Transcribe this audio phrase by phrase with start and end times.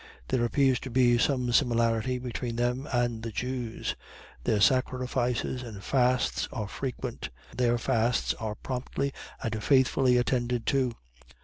[0.29, 3.95] There appears to be some similarity between them and the Jews.
[4.45, 7.29] Their sacrifices and fasts are frequent.
[7.55, 10.93] Their fasts are promptly and faithfully attended to.